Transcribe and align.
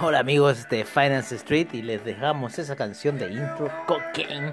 Hola 0.00 0.18
amigos 0.18 0.68
de 0.68 0.84
Finance 0.84 1.36
Street 1.36 1.68
y 1.72 1.82
les 1.82 2.04
dejamos 2.04 2.58
esa 2.58 2.74
canción 2.74 3.18
de 3.18 3.30
intro, 3.30 3.70
Cocaine, 3.86 4.52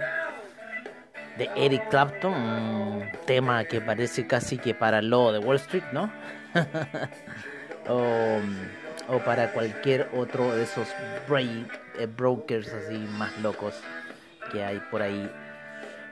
de 1.38 1.49
Eric 1.55 1.89
Clapton, 1.89 2.34
un 2.34 3.08
tema 3.25 3.63
que 3.66 3.81
parece 3.81 4.27
casi 4.27 4.58
que 4.58 4.73
para 4.73 5.02
logo 5.02 5.34
de 5.34 5.39
Wall 5.39 5.58
Street, 5.58 5.84
¿no? 5.91 6.11
o, 7.89 8.39
para 9.25 9.52
cualquier 9.52 10.09
otro 10.16 10.55
de 10.55 10.63
esos 10.63 10.88
eh, 10.88 12.05
brokers 12.05 12.72
así 12.73 12.97
más 13.17 13.38
locos 13.39 13.81
que 14.52 14.63
hay 14.63 14.80
por 14.91 15.02
ahí. 15.02 15.30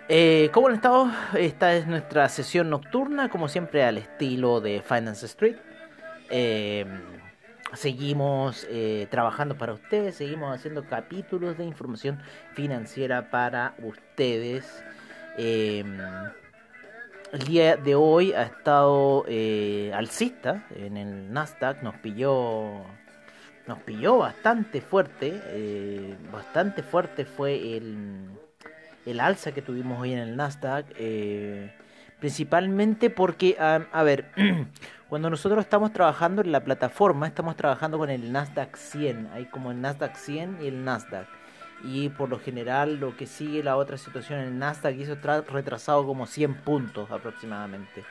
Eh, 0.09 0.49
¿Cómo 0.51 0.67
han 0.67 0.73
estado? 0.73 1.09
Esta 1.35 1.73
es 1.73 1.87
nuestra 1.87 2.27
sesión 2.29 2.69
nocturna, 2.69 3.29
como 3.29 3.47
siempre 3.47 3.83
al 3.83 3.97
estilo 3.97 4.59
de 4.59 4.81
Finance 4.81 5.25
Street. 5.27 5.55
Eh, 6.33 6.85
seguimos 7.73 8.65
eh, 8.69 9.07
trabajando 9.11 9.57
para 9.57 9.73
ustedes, 9.73 10.15
seguimos 10.15 10.55
haciendo 10.55 10.85
capítulos 10.85 11.57
de 11.57 11.65
información 11.65 12.19
financiera 12.53 13.29
para 13.29 13.75
ustedes. 13.83 14.83
Em, 15.37 15.97
el 17.33 17.39
día 17.39 17.75
de 17.75 17.95
hoy 17.95 18.31
ha 18.31 18.43
estado 18.43 19.25
eh, 19.27 19.91
alcista 19.93 20.65
en 20.75 20.95
el 20.95 21.31
Nasdaq, 21.33 21.83
nos 21.83 21.95
pilló 21.95 22.81
nos 23.67 23.77
pilló 23.79 24.17
bastante 24.17 24.81
fuerte, 24.81 26.17
bastante 26.31 26.83
fuerte 26.83 27.25
fue 27.25 27.77
el, 27.77 28.29
el 29.05 29.19
alza 29.19 29.53
que 29.53 29.61
tuvimos 29.61 30.01
hoy 30.01 30.13
en 30.13 30.19
el 30.19 30.35
Nasdaq, 30.35 30.87
principalmente 32.19 33.09
porque, 33.09 33.55
a 33.59 34.03
ver, 34.03 34.31
Cuando 35.11 35.29
nosotros 35.29 35.59
estamos 35.65 35.91
trabajando 35.91 36.41
en 36.41 36.53
la 36.53 36.63
plataforma, 36.63 37.27
estamos 37.27 37.57
trabajando 37.57 37.97
con 37.97 38.09
el 38.09 38.31
Nasdaq 38.31 38.77
100, 38.77 39.31
hay 39.33 39.43
como 39.43 39.71
el 39.71 39.81
Nasdaq 39.81 40.15
100 40.15 40.59
y 40.61 40.67
el 40.67 40.85
Nasdaq. 40.85 41.27
Y 41.83 42.07
por 42.07 42.29
lo 42.29 42.39
general 42.39 42.95
lo 42.95 43.17
que 43.17 43.27
sigue 43.27 43.61
la 43.61 43.75
otra 43.75 43.97
situación, 43.97 44.39
el 44.39 44.57
Nasdaq 44.57 44.95
hizo 44.95 45.15
retrasado 45.49 46.07
como 46.07 46.27
100 46.27 46.61
puntos 46.61 47.11
aproximadamente. 47.11 48.05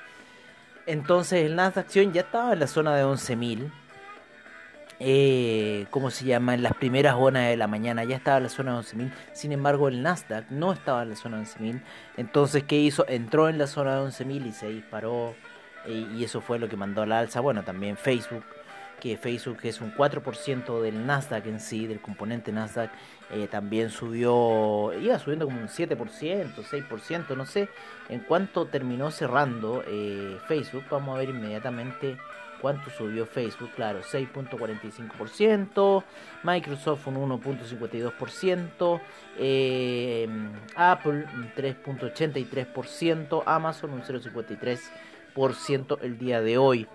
Entonces 0.84 1.46
el 1.46 1.56
Nasdaq 1.56 1.88
100 1.88 2.12
ya 2.12 2.20
estaba 2.20 2.52
en 2.52 2.60
la 2.60 2.66
zona 2.66 2.94
de 2.94 3.06
11.000. 3.06 3.72
Eh, 4.98 5.86
¿Cómo 5.88 6.10
se 6.10 6.26
llama? 6.26 6.52
En 6.52 6.62
las 6.62 6.74
primeras 6.74 7.14
horas 7.14 7.48
de 7.48 7.56
la 7.56 7.66
mañana 7.66 8.04
ya 8.04 8.16
estaba 8.16 8.36
en 8.36 8.42
la 8.42 8.50
zona 8.50 8.74
de 8.74 8.80
11.000. 8.80 9.12
Sin 9.32 9.52
embargo 9.52 9.88
el 9.88 10.02
Nasdaq 10.02 10.50
no 10.50 10.74
estaba 10.74 11.04
en 11.04 11.08
la 11.08 11.16
zona 11.16 11.38
de 11.38 11.44
11.000. 11.44 11.82
Entonces 12.18 12.64
¿qué 12.64 12.76
hizo? 12.76 13.08
Entró 13.08 13.48
en 13.48 13.56
la 13.56 13.66
zona 13.66 13.94
de 13.94 14.02
11.000 14.06 14.48
y 14.48 14.52
se 14.52 14.68
disparó 14.68 15.34
y 15.86 16.22
eso 16.22 16.40
fue 16.40 16.58
lo 16.58 16.68
que 16.68 16.76
mandó 16.76 17.02
a 17.02 17.06
la 17.06 17.20
alza. 17.20 17.40
Bueno, 17.40 17.62
también 17.62 17.96
Facebook, 17.96 18.44
que 19.00 19.16
Facebook 19.16 19.58
es 19.64 19.80
un 19.80 19.92
4% 19.94 20.80
del 20.80 21.06
Nasdaq 21.06 21.46
en 21.46 21.58
sí, 21.58 21.86
del 21.86 22.00
componente 22.00 22.52
Nasdaq, 22.52 22.92
eh, 23.30 23.48
también 23.48 23.90
subió, 23.90 24.92
iba 25.00 25.18
subiendo 25.18 25.46
como 25.46 25.60
un 25.60 25.68
7%, 25.68 26.54
6%, 26.54 27.36
no 27.36 27.46
sé 27.46 27.68
en 28.08 28.20
cuánto 28.20 28.66
terminó 28.66 29.10
cerrando 29.10 29.82
eh, 29.86 30.38
Facebook. 30.46 30.84
Vamos 30.90 31.16
a 31.16 31.18
ver 31.18 31.30
inmediatamente 31.30 32.18
cuánto 32.60 32.90
subió 32.90 33.26
Facebook, 33.26 33.70
claro, 33.74 34.02
6.45%, 34.02 36.04
Microsoft 36.42 37.06
un 37.06 37.40
1.52%, 37.40 39.00
eh, 39.38 40.28
Apple 40.76 41.26
un 41.34 41.52
3.83%, 41.54 43.42
Amazon 43.46 43.92
un 43.92 44.02
0.53% 44.02 44.78
el 46.02 46.18
día 46.18 46.40
de 46.40 46.58
hoy. 46.58 46.86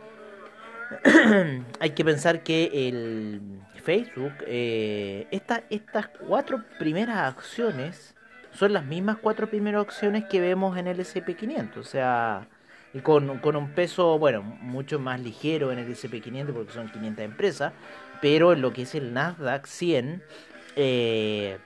Hay 1.79 1.89
que 1.91 2.05
pensar 2.05 2.43
que 2.43 2.89
el 2.89 3.41
Facebook, 3.83 4.33
eh, 4.45 5.27
estas 5.31 6.09
cuatro 6.27 6.63
primeras 6.79 7.17
acciones 7.17 8.15
son 8.51 8.73
las 8.73 8.85
mismas 8.85 9.17
cuatro 9.21 9.49
primeras 9.49 9.85
acciones 9.85 10.25
que 10.25 10.39
vemos 10.39 10.77
en 10.77 10.87
el 10.87 10.99
SP500, 10.99 11.77
o 11.77 11.83
sea, 11.83 12.47
con, 13.03 13.39
con 13.39 13.55
un 13.55 13.71
peso, 13.71 14.17
bueno, 14.17 14.41
mucho 14.41 14.99
más 14.99 15.19
ligero 15.19 15.71
en 15.71 15.79
el 15.79 15.93
SP500 15.93 16.53
porque 16.53 16.71
son 16.71 16.89
500 16.89 17.25
empresas, 17.25 17.73
pero 18.21 18.53
en 18.53 18.61
lo 18.61 18.71
que 18.71 18.83
es 18.83 18.95
el 18.95 19.13
Nasdaq 19.13 19.65
100, 19.65 20.23
eh, 20.77 21.57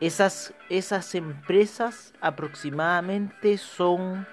esas, 0.00 0.52
esas 0.68 1.14
empresas 1.14 2.12
aproximadamente 2.20 3.56
son 3.56 4.26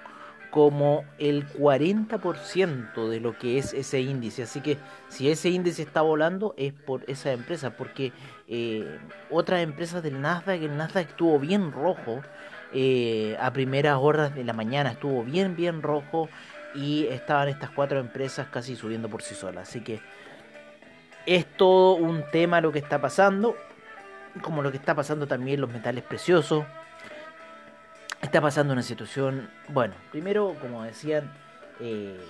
como 0.50 1.04
el 1.18 1.46
40% 1.48 3.08
de 3.08 3.20
lo 3.20 3.38
que 3.38 3.58
es 3.58 3.72
ese 3.72 4.00
índice. 4.00 4.42
Así 4.42 4.60
que 4.60 4.76
si 5.08 5.30
ese 5.30 5.48
índice 5.48 5.82
está 5.82 6.02
volando 6.02 6.54
es 6.56 6.72
por 6.72 7.08
esa 7.08 7.32
empresa, 7.32 7.76
porque 7.76 8.12
eh, 8.48 8.98
otras 9.30 9.62
empresas 9.62 10.02
del 10.02 10.20
Nasdaq, 10.20 10.60
el 10.62 10.76
Nasdaq 10.76 11.10
estuvo 11.10 11.38
bien 11.38 11.72
rojo 11.72 12.20
eh, 12.72 13.36
a 13.40 13.52
primeras 13.52 13.98
horas 14.00 14.34
de 14.34 14.44
la 14.44 14.52
mañana, 14.52 14.90
estuvo 14.90 15.22
bien, 15.22 15.54
bien 15.56 15.82
rojo 15.82 16.28
y 16.74 17.06
estaban 17.06 17.48
estas 17.48 17.70
cuatro 17.70 18.00
empresas 18.00 18.48
casi 18.48 18.74
subiendo 18.74 19.08
por 19.08 19.22
sí 19.22 19.34
solas. 19.34 19.68
Así 19.68 19.80
que 19.82 20.00
es 21.26 21.46
todo 21.56 21.94
un 21.94 22.24
tema 22.32 22.60
lo 22.60 22.72
que 22.72 22.80
está 22.80 23.00
pasando, 23.00 23.54
como 24.42 24.62
lo 24.62 24.72
que 24.72 24.78
está 24.78 24.96
pasando 24.96 25.28
también 25.28 25.60
los 25.60 25.70
metales 25.70 26.02
preciosos 26.02 26.64
está 28.20 28.40
pasando 28.40 28.72
una 28.72 28.82
situación, 28.82 29.50
bueno, 29.68 29.94
primero, 30.10 30.56
como 30.60 30.82
decían, 30.82 31.32
eh, 31.80 32.20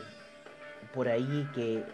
por 0.94 1.08
ahí 1.08 1.48
que 1.54 1.84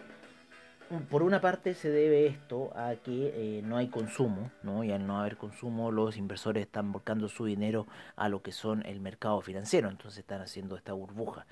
por 1.09 1.23
una 1.23 1.41
parte 1.41 1.73
se 1.73 1.89
debe 1.89 2.27
esto 2.27 2.71
a 2.77 2.95
que 2.95 3.33
eh, 3.35 3.61
no 3.63 3.75
hay 3.75 3.87
consumo, 3.89 4.51
¿no? 4.63 4.83
Y 4.83 4.91
al 4.91 5.05
no 5.05 5.19
haber 5.19 5.35
consumo, 5.35 5.91
los 5.91 6.15
inversores 6.15 6.65
están 6.65 6.93
volcando 6.93 7.27
su 7.27 7.45
dinero 7.45 7.87
a 8.15 8.29
lo 8.29 8.41
que 8.41 8.53
son 8.53 8.85
el 8.85 9.01
mercado 9.01 9.41
financiero, 9.41 9.89
entonces 9.89 10.19
están 10.19 10.41
haciendo 10.41 10.77
esta 10.77 10.93
burbuja, 10.93 11.45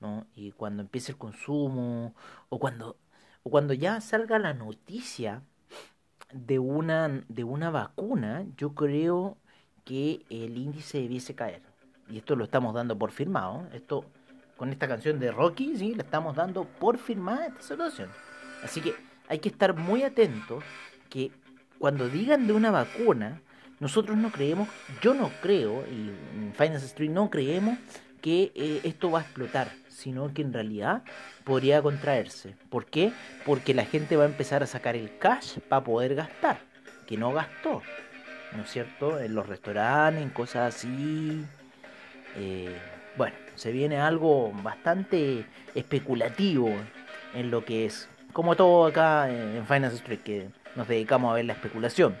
¿no? 0.00 0.26
Y 0.34 0.52
cuando 0.52 0.82
empiece 0.82 1.12
el 1.12 1.18
consumo, 1.18 2.14
o 2.50 2.58
cuando, 2.58 2.96
o 3.44 3.50
cuando 3.50 3.72
ya 3.72 4.00
salga 4.00 4.38
la 4.38 4.52
noticia 4.52 5.42
de 6.32 6.58
una, 6.58 7.24
de 7.28 7.44
una 7.44 7.70
vacuna, 7.70 8.44
yo 8.56 8.74
creo 8.74 9.38
que 9.84 10.24
el 10.28 10.58
índice 10.58 10.98
debiese 10.98 11.34
caer 11.34 11.71
y 12.12 12.18
esto 12.18 12.36
lo 12.36 12.44
estamos 12.44 12.74
dando 12.74 12.96
por 12.96 13.10
firmado, 13.10 13.66
esto 13.72 14.04
con 14.58 14.70
esta 14.70 14.86
canción 14.86 15.18
de 15.18 15.32
Rocky, 15.32 15.76
sí, 15.76 15.94
le 15.94 16.02
estamos 16.02 16.36
dando 16.36 16.64
por 16.64 16.98
firmada 16.98 17.46
esta 17.46 17.62
situación. 17.62 18.10
Así 18.62 18.82
que 18.82 18.94
hay 19.28 19.38
que 19.38 19.48
estar 19.48 19.74
muy 19.74 20.02
atentos 20.02 20.62
que 21.08 21.32
cuando 21.78 22.08
digan 22.08 22.46
de 22.46 22.52
una 22.52 22.70
vacuna, 22.70 23.40
nosotros 23.80 24.16
no 24.18 24.30
creemos, 24.30 24.68
yo 25.00 25.14
no 25.14 25.30
creo, 25.40 25.84
y 25.90 26.10
en 26.38 26.52
Finance 26.54 26.86
Street 26.86 27.10
no 27.10 27.30
creemos 27.30 27.78
que 28.20 28.52
eh, 28.54 28.80
esto 28.84 29.10
va 29.10 29.20
a 29.20 29.22
explotar, 29.22 29.72
sino 29.88 30.32
que 30.32 30.42
en 30.42 30.52
realidad 30.52 31.02
podría 31.44 31.80
contraerse. 31.80 32.54
¿Por 32.68 32.86
qué? 32.86 33.10
Porque 33.44 33.74
la 33.74 33.86
gente 33.86 34.16
va 34.16 34.24
a 34.24 34.28
empezar 34.28 34.62
a 34.62 34.66
sacar 34.66 34.96
el 34.96 35.18
cash 35.18 35.58
para 35.60 35.82
poder 35.82 36.14
gastar, 36.14 36.60
que 37.06 37.16
no 37.16 37.32
gastó, 37.32 37.82
¿no 38.54 38.62
es 38.64 38.70
cierto? 38.70 39.18
En 39.18 39.34
los 39.34 39.48
restaurantes, 39.48 40.22
en 40.22 40.30
cosas 40.30 40.76
así, 40.76 41.44
eh, 42.36 42.76
bueno, 43.16 43.34
se 43.56 43.72
viene 43.72 43.98
algo 43.98 44.52
bastante 44.62 45.44
especulativo 45.74 46.70
en 47.34 47.50
lo 47.50 47.64
que 47.64 47.86
es, 47.86 48.08
como 48.32 48.56
todo 48.56 48.86
acá 48.86 49.30
en 49.30 49.66
Finance 49.66 49.96
Street, 49.96 50.20
que 50.20 50.48
nos 50.76 50.88
dedicamos 50.88 51.30
a 51.32 51.34
ver 51.34 51.44
la 51.44 51.52
especulación. 51.52 52.14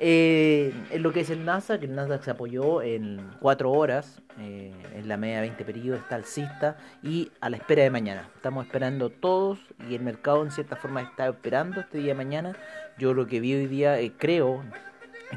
Eh, 0.00 0.72
en 0.90 1.02
lo 1.02 1.12
que 1.12 1.20
es 1.20 1.30
el 1.30 1.44
Nasdaq, 1.44 1.82
el 1.84 1.94
Nasdaq 1.94 2.24
se 2.24 2.30
apoyó 2.32 2.82
en 2.82 3.30
4 3.40 3.70
horas, 3.70 4.20
eh, 4.40 4.72
en 4.92 5.06
la 5.08 5.16
media 5.16 5.40
20 5.40 5.64
periodos 5.64 6.00
está 6.00 6.16
alcista 6.16 6.76
y 7.02 7.30
a 7.40 7.48
la 7.48 7.56
espera 7.56 7.84
de 7.84 7.90
mañana. 7.90 8.28
Estamos 8.34 8.66
esperando 8.66 9.10
todos 9.10 9.60
y 9.88 9.94
el 9.94 10.02
mercado 10.02 10.42
en 10.42 10.50
cierta 10.50 10.74
forma 10.74 11.02
está 11.02 11.28
esperando 11.28 11.80
este 11.80 11.98
día 11.98 12.08
de 12.08 12.14
mañana. 12.14 12.56
Yo 12.98 13.14
lo 13.14 13.26
que 13.26 13.38
vi 13.38 13.54
hoy 13.54 13.66
día, 13.66 13.96
creo, 14.18 14.64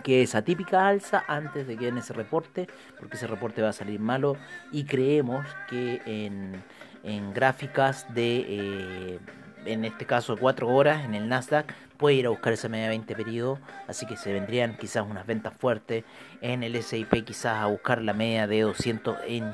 que 0.01 0.21
es 0.21 0.35
atípica 0.35 0.87
alza 0.87 1.23
antes 1.27 1.67
de 1.67 1.77
que 1.77 1.87
en 1.87 1.97
ese 1.97 2.13
reporte, 2.13 2.67
porque 2.99 3.17
ese 3.17 3.27
reporte 3.27 3.61
va 3.61 3.69
a 3.69 3.73
salir 3.73 3.99
malo 3.99 4.37
y 4.71 4.85
creemos 4.85 5.45
que 5.69 6.01
en, 6.05 6.63
en 7.03 7.33
gráficas 7.33 8.13
de, 8.13 8.45
eh, 8.47 9.19
en 9.65 9.85
este 9.85 10.05
caso, 10.05 10.37
4 10.37 10.67
horas 10.67 11.05
en 11.05 11.15
el 11.15 11.27
Nasdaq, 11.29 11.73
puede 11.97 12.15
ir 12.15 12.25
a 12.27 12.29
buscar 12.29 12.53
esa 12.53 12.69
media 12.69 12.89
20 12.89 13.15
periodo, 13.15 13.59
así 13.87 14.05
que 14.05 14.17
se 14.17 14.31
vendrían 14.31 14.77
quizás 14.77 15.05
unas 15.09 15.25
ventas 15.25 15.53
fuertes 15.53 16.03
en 16.41 16.63
el 16.63 16.81
SIP, 16.81 17.25
quizás 17.25 17.57
a 17.57 17.65
buscar 17.65 18.01
la 18.01 18.13
media 18.13 18.47
de 18.47 18.61
200 18.61 19.17
en, 19.27 19.51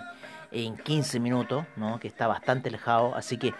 en 0.51 0.77
15 0.77 1.19
minutos, 1.19 1.65
¿no? 1.75 1.99
que 1.99 2.07
está 2.07 2.27
bastante 2.27 2.69
alejado, 2.69 3.15
así 3.15 3.37
que 3.37 3.53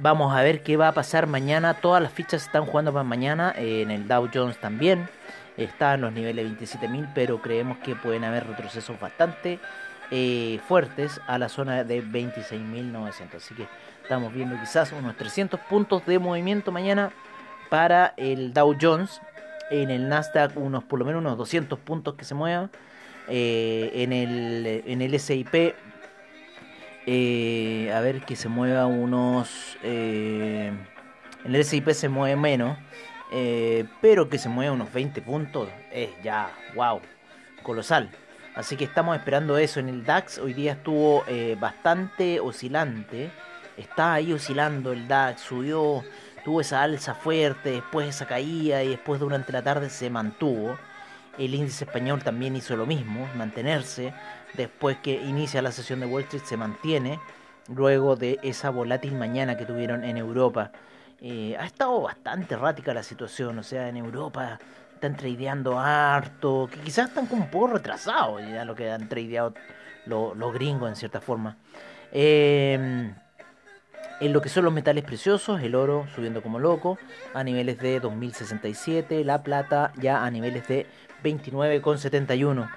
vamos 0.00 0.34
a 0.34 0.42
ver 0.42 0.62
qué 0.62 0.76
va 0.76 0.88
a 0.88 0.92
pasar 0.92 1.26
mañana, 1.26 1.74
todas 1.74 2.02
las 2.02 2.12
fichas 2.12 2.44
están 2.44 2.66
jugando 2.66 2.92
para 2.92 3.04
mañana, 3.04 3.52
en 3.56 3.90
el 3.90 4.08
Dow 4.08 4.28
Jones 4.32 4.58
también, 4.58 5.08
está 5.56 5.94
en 5.94 6.02
los 6.02 6.12
niveles 6.12 6.50
27.000, 6.58 7.12
pero 7.14 7.40
creemos 7.40 7.78
que 7.78 7.94
pueden 7.94 8.24
haber 8.24 8.46
retrocesos 8.46 8.98
bastante 8.98 9.58
eh, 10.10 10.58
fuertes 10.66 11.20
a 11.26 11.38
la 11.38 11.48
zona 11.48 11.84
de 11.84 12.02
26.900. 12.02 13.34
Así 13.36 13.54
que 13.54 13.68
estamos 14.02 14.32
viendo 14.32 14.58
quizás 14.58 14.92
unos 14.92 15.16
300 15.16 15.60
puntos 15.60 16.04
de 16.06 16.18
movimiento 16.18 16.72
mañana 16.72 17.12
para 17.68 18.14
el 18.16 18.52
Dow 18.52 18.76
Jones. 18.80 19.20
En 19.70 19.90
el 19.90 20.08
Nasdaq 20.08 20.56
unos 20.56 20.82
por 20.82 20.98
lo 20.98 21.04
menos 21.04 21.20
unos 21.20 21.38
200 21.38 21.78
puntos 21.78 22.14
que 22.14 22.24
se 22.24 22.34
muevan. 22.34 22.70
Eh, 23.28 23.92
en, 23.94 24.12
el, 24.12 24.82
en 24.86 25.02
el 25.02 25.20
SIP 25.20 25.74
eh, 27.12 27.92
a 27.92 28.00
ver 28.00 28.22
que 28.22 28.36
se 28.36 28.48
mueva 28.48 28.86
unos... 28.86 29.76
en 29.82 30.78
el 31.44 31.64
SIP 31.64 31.90
se 31.90 32.08
mueve 32.08 32.36
menos. 32.36 32.78
pero 34.00 34.28
que 34.28 34.38
se 34.38 34.48
mueva 34.48 34.72
unos 34.72 34.92
20 34.92 35.22
puntos 35.22 35.68
es 35.92 36.10
ya, 36.22 36.50
wow, 36.74 37.00
colosal. 37.62 38.10
Así 38.54 38.76
que 38.76 38.84
estamos 38.84 39.16
esperando 39.16 39.58
eso. 39.58 39.80
En 39.80 39.88
el 39.88 40.04
DAX 40.04 40.38
hoy 40.38 40.54
día 40.54 40.72
estuvo 40.72 41.24
eh, 41.28 41.56
bastante 41.58 42.40
oscilante. 42.40 43.30
Está 43.76 44.14
ahí 44.14 44.32
oscilando 44.32 44.92
el 44.92 45.06
DAX. 45.06 45.40
Subió, 45.40 46.02
tuvo 46.44 46.60
esa 46.60 46.82
alza 46.82 47.14
fuerte, 47.14 47.70
después 47.70 48.08
esa 48.08 48.26
caída 48.26 48.82
y 48.82 48.88
después 48.88 49.20
durante 49.20 49.52
la 49.52 49.62
tarde 49.62 49.88
se 49.88 50.10
mantuvo. 50.10 50.76
El 51.38 51.54
índice 51.54 51.84
español 51.84 52.22
también 52.22 52.56
hizo 52.56 52.76
lo 52.76 52.86
mismo, 52.86 53.28
mantenerse. 53.36 54.12
Después 54.54 54.98
que 54.98 55.14
inicia 55.14 55.62
la 55.62 55.72
sesión 55.72 56.00
de 56.00 56.06
Wall 56.06 56.22
Street 56.24 56.44
se 56.44 56.56
mantiene. 56.56 57.20
Luego 57.68 58.16
de 58.16 58.38
esa 58.42 58.70
volátil 58.70 59.14
mañana 59.14 59.56
que 59.56 59.64
tuvieron 59.64 60.04
en 60.04 60.16
Europa. 60.16 60.72
Eh, 61.20 61.56
ha 61.58 61.66
estado 61.66 62.00
bastante 62.00 62.54
errática 62.54 62.94
la 62.94 63.02
situación. 63.02 63.58
O 63.58 63.62
sea, 63.62 63.88
en 63.88 63.96
Europa 63.96 64.58
están 64.94 65.16
tradeando 65.16 65.78
harto, 65.78 66.68
que 66.70 66.78
quizás 66.80 67.08
están 67.08 67.26
como 67.26 67.44
un 67.44 67.50
poco 67.50 67.68
retrasados 67.68 68.42
ya 68.42 68.66
lo 68.66 68.74
que 68.74 68.90
han 68.90 69.08
tradeado 69.08 69.54
los, 70.04 70.52
gringos 70.52 70.90
en 70.90 70.96
cierta 70.96 71.20
forma. 71.20 71.56
Em, 72.12 73.14
en 74.20 74.32
lo 74.32 74.42
que 74.42 74.50
son 74.50 74.64
los 74.64 74.74
metales 74.74 75.04
preciosos, 75.04 75.62
el 75.62 75.74
oro 75.74 76.06
subiendo 76.14 76.42
como 76.42 76.58
loco 76.58 76.98
a 77.32 77.42
niveles 77.42 77.78
de 77.78 78.00
2067, 78.00 79.24
la 79.24 79.42
plata 79.42 79.92
ya 79.96 80.24
a 80.24 80.30
niveles 80.30 80.68
de 80.68 80.86
29,71. 81.24 82.70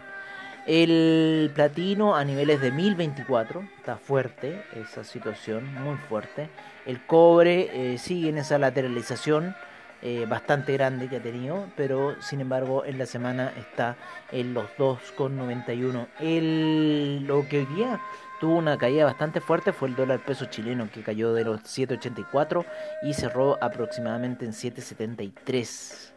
El 0.65 1.51
platino 1.53 2.15
a 2.15 2.23
niveles 2.23 2.61
de 2.61 2.71
1024, 2.71 3.67
está 3.77 3.97
fuerte 3.97 4.63
esa 4.75 5.03
situación, 5.03 5.73
muy 5.83 5.97
fuerte. 5.97 6.49
El 6.85 7.05
cobre 7.05 7.93
eh, 7.93 7.97
sigue 7.97 8.29
en 8.29 8.37
esa 8.37 8.57
lateralización 8.57 9.55
eh, 10.01 10.25
bastante 10.25 10.71
grande 10.73 11.09
que 11.09 11.17
ha 11.17 11.21
tenido, 11.21 11.67
pero 11.75 12.21
sin 12.21 12.39
embargo 12.39 12.85
en 12.85 12.97
la 12.97 13.05
semana 13.05 13.53
está 13.57 13.97
en 14.31 14.53
los 14.53 14.65
2,91. 14.77 16.07
El, 16.21 17.25
lo 17.27 17.47
que 17.47 17.59
hoy 17.59 17.65
día 17.67 17.99
tuvo 18.39 18.55
una 18.55 18.77
caída 18.77 19.03
bastante 19.03 19.41
fuerte 19.41 19.73
fue 19.73 19.89
el 19.89 19.95
dólar 19.95 20.19
peso 20.19 20.45
chileno 20.45 20.89
que 20.89 21.03
cayó 21.03 21.33
de 21.33 21.43
los 21.43 21.61
7,84 21.61 22.65
y 23.03 23.13
cerró 23.13 23.57
aproximadamente 23.61 24.45
en 24.45 24.51
7,73. 24.51 26.11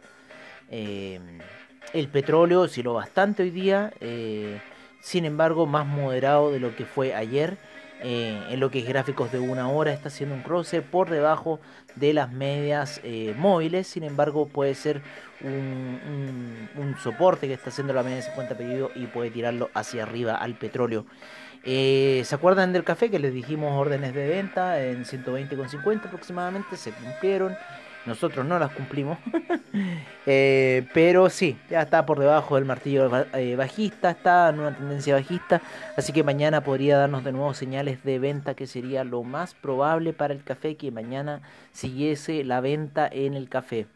Eh, 0.69 1.19
el 1.93 2.07
petróleo 2.07 2.61
osciló 2.61 2.93
bastante 2.93 3.43
hoy 3.43 3.51
día, 3.51 3.93
eh, 3.99 4.59
sin 4.99 5.25
embargo 5.25 5.65
más 5.65 5.85
moderado 5.85 6.51
de 6.51 6.59
lo 6.59 6.75
que 6.75 6.85
fue 6.85 7.13
ayer 7.13 7.57
eh, 8.01 8.39
en 8.49 8.59
lo 8.59 8.69
que 8.69 8.79
es 8.79 8.87
gráficos 8.87 9.31
de 9.31 9.39
una 9.39 9.69
hora 9.69 9.91
está 9.91 10.09
haciendo 10.09 10.35
un 10.35 10.43
cruce 10.43 10.83
por 10.83 11.09
debajo 11.09 11.59
de 11.95 12.13
las 12.13 12.31
medias 12.31 13.01
eh, 13.03 13.33
móviles 13.37 13.87
sin 13.87 14.03
embargo 14.03 14.47
puede 14.47 14.75
ser 14.75 15.01
un, 15.41 16.95
soporte 17.01 17.47
que 17.47 17.53
está 17.53 17.69
haciendo 17.69 17.93
la 17.93 18.03
media 18.03 18.17
de 18.17 18.21
50 18.23 18.55
pedidos 18.55 18.91
y 18.95 19.07
puede 19.07 19.31
tirarlo 19.31 19.69
hacia 19.73 20.03
arriba 20.03 20.35
al 20.35 20.55
petróleo 20.55 21.05
¿Se 21.63 22.29
acuerdan 22.31 22.71
del 22.71 22.85
café 22.85 23.09
que 23.11 23.19
les 23.19 23.33
dijimos 23.33 23.73
órdenes 23.73 24.13
de 24.13 24.27
venta 24.27 24.81
en 24.81 25.03
120,50 25.03 26.05
aproximadamente? 26.05 26.77
Se 26.77 26.91
cumplieron. 26.91 27.57
Nosotros 28.07 28.45
no 28.45 28.57
las 28.57 28.71
cumplimos. 28.71 29.17
Eh, 30.29 30.85
pero 30.93 31.29
sí, 31.29 31.57
ya 31.69 31.83
está 31.83 32.05
por 32.05 32.19
debajo 32.19 32.55
del 32.55 32.65
martillo 32.65 33.09
eh, 33.33 33.55
bajista, 33.55 34.09
está 34.09 34.49
en 34.49 34.59
una 34.59 34.75
tendencia 34.75 35.15
bajista. 35.15 35.61
Así 35.95 36.11
que 36.11 36.21
mañana 36.21 36.65
podría 36.65 36.97
darnos 36.97 37.23
de 37.23 37.31
nuevo 37.31 37.53
señales 37.53 38.03
de 38.03 38.19
venta, 38.19 38.53
que 38.53 38.67
sería 38.67 39.05
lo 39.05 39.23
más 39.23 39.53
probable 39.53 40.11
para 40.11 40.33
el 40.33 40.43
café, 40.43 40.75
que 40.75 40.91
mañana 40.91 41.41
siguiese 41.71 42.43
la 42.43 42.59
venta 42.59 43.07
en 43.09 43.35
el 43.35 43.47
café. 43.47 43.87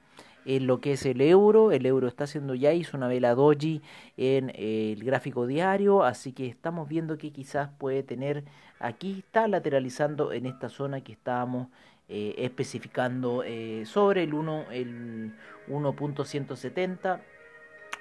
En 0.45 0.67
lo 0.67 0.79
que 0.79 0.93
es 0.93 1.05
el 1.05 1.19
euro, 1.19 1.73
el 1.73 1.85
euro 1.85 2.07
está 2.07 2.23
haciendo 2.23 2.55
ya, 2.55 2.71
hizo 2.71 2.95
una 2.95 3.09
vela 3.09 3.35
doji 3.35 3.81
en 4.15 4.51
el 4.55 5.03
gráfico 5.03 5.45
diario, 5.47 6.03
así 6.03 6.31
que 6.31 6.47
estamos 6.47 6.87
viendo 6.87 7.17
que 7.17 7.31
quizás 7.31 7.69
puede 7.77 8.03
tener, 8.03 8.45
aquí 8.79 9.19
está 9.19 9.49
lateralizando 9.49 10.31
en 10.31 10.45
esta 10.45 10.69
zona 10.69 11.01
que 11.01 11.11
estábamos 11.11 11.67
eh, 12.13 12.35
especificando 12.39 13.41
eh, 13.45 13.83
sobre 13.85 14.23
el 14.23 14.33
1 14.33 14.65
el 14.71 15.31
1.170 15.69 17.21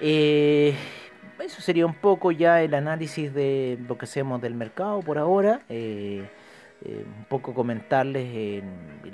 Eh, 0.01 0.75
eso 1.41 1.61
sería 1.61 1.87
un 1.87 1.95
poco 1.95 2.33
ya 2.33 2.63
el 2.63 2.75
análisis 2.75 3.33
de 3.33 3.79
lo 3.89 3.97
que 3.99 4.05
hacemos 4.05 4.41
del 4.41 4.55
mercado 4.55 5.01
por 5.01 5.19
ahora. 5.19 5.61
Eh, 5.69 6.29
eh, 6.85 7.05
un 7.07 7.25
poco 7.25 7.55
comentarles, 7.55 8.63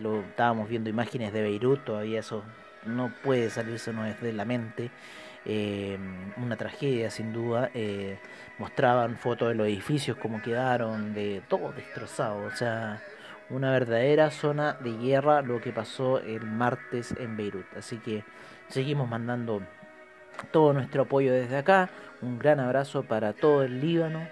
lo 0.01 0.21
estábamos 0.21 0.69
viendo 0.69 0.91
imágenes 0.91 1.33
de 1.33 1.43
Beirut, 1.43 1.85
todavía 1.85 2.21
eso 2.21 2.43
no 2.87 3.13
puede 3.23 3.51
salirse 3.51 3.93
no 3.93 4.07
es 4.07 4.21
de 4.21 4.33
la 4.33 4.45
mente. 4.45 4.91
Eh, 5.45 5.99
una 6.37 6.57
tragedia 6.57 7.11
sin 7.11 7.33
duda. 7.33 7.71
mostraban 8.59 9.17
fotos 9.17 9.49
de 9.49 9.55
los 9.55 9.67
edificios 9.67 10.17
como 10.17 10.43
quedaron, 10.43 11.15
de 11.15 11.43
todo 11.49 11.73
destrozado. 11.73 12.45
O 12.45 12.51
sea, 12.57 13.03
una 13.51 13.71
verdadera 13.71 14.31
zona 14.31 14.75
de 14.75 14.93
guerra 14.97 15.43
lo 15.43 15.61
que 15.61 15.73
pasó 15.73 16.21
el 16.21 16.43
martes 16.43 17.15
en 17.19 17.37
Beirut. 17.37 17.67
Así 17.77 17.99
que 17.99 18.25
seguimos 18.69 19.09
mandando 19.09 19.63
todo 20.51 20.73
nuestro 20.73 21.03
apoyo 21.03 21.33
desde 21.33 21.57
acá. 21.57 21.91
Un 22.21 22.39
gran 22.39 22.61
abrazo 22.61 23.03
para 23.03 23.33
todo 23.33 23.63
el 23.63 23.81
Líbano. 23.81 24.27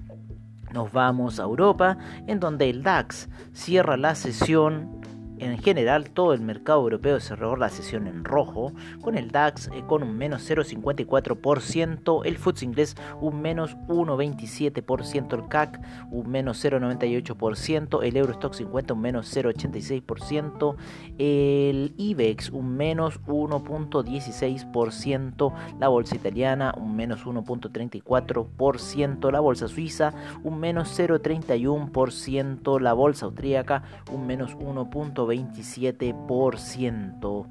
Nos 0.72 0.92
vamos 0.92 1.40
a 1.40 1.44
Europa, 1.44 1.96
en 2.26 2.38
donde 2.38 2.68
el 2.70 2.82
DAX 2.82 3.30
cierra 3.52 3.96
la 3.96 4.14
sesión 4.14 4.99
en 5.40 5.58
general, 5.58 6.10
todo 6.10 6.34
el 6.34 6.42
mercado 6.42 6.80
europeo 6.80 7.18
cerró 7.20 7.56
la 7.56 7.70
sesión 7.70 8.06
en 8.06 8.22
rojo, 8.24 8.72
con 9.00 9.16
el 9.16 9.30
DAX 9.30 9.68
eh, 9.68 9.82
con 9.86 10.02
un 10.02 10.18
menos 10.18 10.50
0,54%, 10.50 12.20
el 12.24 12.36
FTSE 12.36 12.66
inglés 12.66 12.96
un 13.20 13.40
menos 13.40 13.76
1,27%, 13.88 15.34
el 15.34 15.46
CAC 15.48 15.80
un 16.10 16.28
menos 16.30 16.64
0,98%, 16.64 18.02
el 18.02 18.16
Eurostock 18.16 18.54
50 18.54 18.94
un 18.94 19.00
menos 19.00 19.32
0,86%, 19.34 20.76
el 21.18 21.94
IBEX 21.96 22.50
un 22.50 22.76
menos 22.76 23.20
1,16%, 23.22 25.54
la 25.78 25.88
bolsa 25.88 26.16
italiana 26.16 26.74
un 26.76 26.96
menos 26.96 27.24
1,34%, 27.24 29.32
la 29.32 29.40
bolsa 29.40 29.68
suiza 29.68 30.12
un 30.42 30.60
menos 30.60 30.98
0,31%, 30.98 32.80
la 32.80 32.92
bolsa 32.92 33.24
austríaca 33.26 33.82
un 34.12 34.26
menos 34.26 34.56
1,20%. 34.56 35.29
27%. 35.30 37.46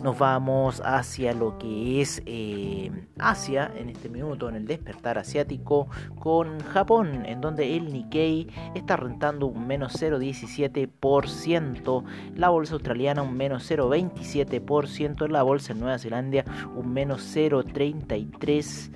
Nos 0.00 0.16
vamos 0.16 0.80
hacia 0.84 1.32
lo 1.32 1.58
que 1.58 2.00
es 2.00 2.22
eh, 2.24 2.92
Asia 3.18 3.68
en 3.76 3.88
este 3.88 4.08
minuto, 4.08 4.48
en 4.48 4.54
el 4.54 4.64
despertar 4.64 5.18
asiático, 5.18 5.88
con 6.20 6.60
Japón, 6.60 7.26
en 7.26 7.40
donde 7.40 7.76
el 7.76 7.92
Nikkei 7.92 8.46
está 8.76 8.96
rentando 8.96 9.46
un 9.46 9.66
menos 9.66 10.00
0,17%, 10.00 12.04
la 12.36 12.48
bolsa 12.48 12.74
australiana 12.74 13.22
un 13.22 13.36
menos 13.36 13.68
0,27%, 13.68 15.28
la 15.28 15.42
bolsa 15.42 15.72
en 15.72 15.80
Nueva 15.80 15.98
Zelanda 15.98 16.44
un 16.76 16.92
menos 16.92 17.36
0,33%. 17.36 18.92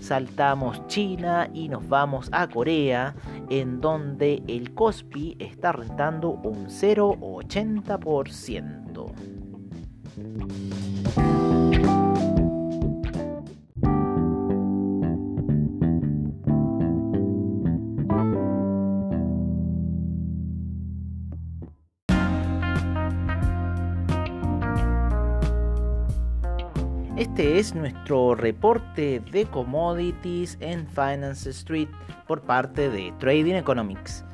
Saltamos 0.00 0.84
China 0.88 1.48
y 1.52 1.68
nos 1.68 1.88
vamos 1.88 2.28
a 2.32 2.48
Corea, 2.48 3.14
en 3.50 3.80
donde 3.80 4.42
el 4.48 4.74
Kospi 4.74 5.36
está 5.38 5.70
rentando 5.72 6.30
un 6.30 6.66
0,80%. 6.66 9.12
Este 27.36 27.58
es 27.58 27.74
nuestro 27.74 28.34
reporte 28.34 29.20
de 29.30 29.44
commodities 29.44 30.56
en 30.60 30.86
Finance 30.88 31.50
Street 31.50 31.90
por 32.26 32.40
parte 32.40 32.88
de 32.88 33.12
Trading 33.18 33.56
Economics. 33.56 34.24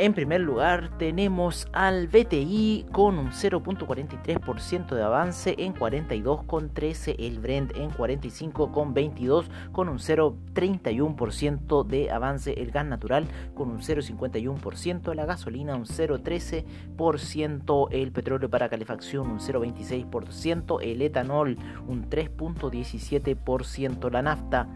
En 0.00 0.14
primer 0.14 0.40
lugar 0.40 0.96
tenemos 0.96 1.68
al 1.74 2.08
BTI 2.08 2.86
con 2.90 3.18
un 3.18 3.32
0.43% 3.32 4.94
de 4.94 5.02
avance 5.02 5.54
en 5.58 5.74
42,13, 5.74 7.16
el 7.18 7.38
Brent 7.38 7.76
en 7.76 7.90
45,22 7.90 9.44
con 9.72 9.90
un 9.90 9.98
0.31% 9.98 11.84
de 11.84 12.10
avance, 12.10 12.54
el 12.54 12.70
gas 12.70 12.86
natural 12.86 13.26
con 13.54 13.68
un 13.68 13.80
0.51%, 13.80 15.12
la 15.12 15.26
gasolina 15.26 15.76
un 15.76 15.84
0.13%, 15.84 17.88
el 17.90 18.10
petróleo 18.10 18.48
para 18.48 18.70
calefacción 18.70 19.30
un 19.30 19.38
0.26%, 19.38 20.78
el 20.80 21.02
etanol 21.02 21.58
un 21.86 22.08
3.17%, 22.08 24.10
la 24.10 24.22
nafta 24.22 24.66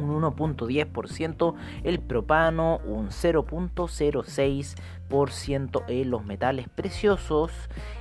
un 0.00 0.22
1.10%, 0.22 1.54
el 1.84 2.00
propano 2.00 2.80
un 2.86 3.08
0.06% 3.08 4.74
en 5.88 6.10
los 6.10 6.24
metales 6.24 6.68
preciosos, 6.68 7.50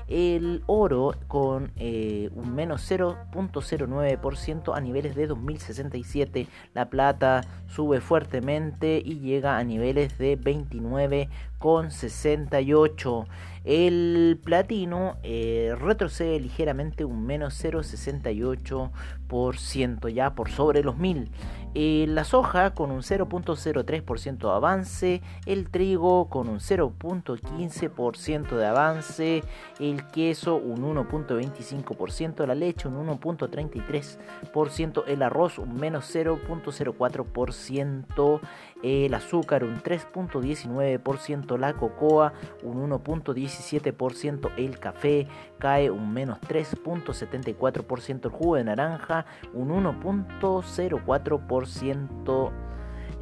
el 0.07 0.63
oro 0.65 1.13
con 1.27 1.71
eh, 1.75 2.31
un 2.33 2.55
menos 2.55 2.89
0.09% 2.89 4.75
a 4.75 4.81
niveles 4.81 5.15
de 5.15 5.27
2067, 5.27 6.47
la 6.73 6.89
plata 6.89 7.41
sube 7.67 8.01
fuertemente 8.01 8.99
y 9.03 9.19
llega 9.19 9.59
a 9.59 9.63
niveles 9.63 10.17
de 10.17 10.39
29,68. 10.39 13.27
El 13.63 14.39
platino 14.43 15.17
eh, 15.23 15.73
retrocede 15.79 16.39
ligeramente 16.39 17.05
un 17.05 17.25
menos 17.25 17.63
0,68% 17.63 20.09
ya 20.09 20.35
por 20.35 20.49
sobre 20.49 20.83
los 20.83 20.97
1000. 20.97 21.31
Eh, 21.75 22.05
la 22.07 22.23
soja 22.23 22.75
con 22.75 22.91
un 22.91 23.01
0.03% 23.01 24.37
de 24.37 24.49
avance, 24.49 25.23
el 25.47 25.71
trigo 25.71 26.29
con 26.29 26.47
un 26.47 26.59
0.15% 27.03 28.55
de 28.55 28.65
avance, 28.65 29.43
el 29.79 30.07
queso 30.07 30.55
un 30.55 30.95
1.25%, 30.95 32.45
la 32.45 32.55
leche 32.55 32.87
un 32.87 33.05
1.33%, 33.05 35.03
el 35.07 35.21
arroz 35.21 35.59
un 35.59 35.75
menos 35.75 36.15
0.04%, 36.15 38.39
el 38.81 39.13
azúcar 39.13 39.65
un 39.65 39.81
3.19%, 39.81 41.57
la 41.57 41.73
cocoa 41.73 42.31
un 42.63 42.89
1.17%, 42.89 44.51
el 44.57 44.79
café 44.79 45.27
cae 45.59 45.91
un 45.91 46.13
menos 46.13 46.39
3.74%, 46.41 48.25
el 48.25 48.31
jugo 48.31 48.55
de 48.55 48.63
naranja 48.63 49.25
un 49.53 49.69
1.04% 49.69 52.51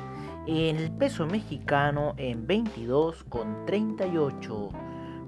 el 0.46 0.92
peso 0.92 1.26
mexicano 1.26 2.14
en 2.16 2.48
22.38 2.48 4.70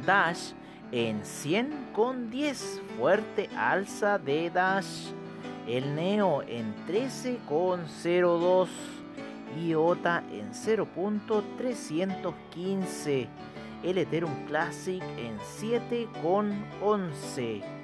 Dash 0.05 0.51
en 0.91 1.25
100 1.25 1.89
con 1.93 2.29
10. 2.29 2.81
Fuerte 2.97 3.49
alza 3.55 4.17
de 4.17 4.49
Dash. 4.49 5.13
El 5.67 5.95
Neo 5.95 6.41
en 6.43 6.75
13,02. 6.87 8.67
IOTA 9.61 10.23
en 10.31 10.51
0.315. 10.51 13.27
El 13.83 13.97
Ethereum 13.97 14.45
Classic 14.45 15.03
en 15.17 15.37
7,11 15.39 17.82